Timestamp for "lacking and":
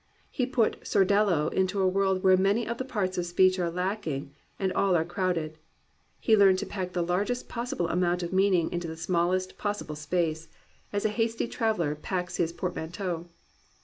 3.69-4.73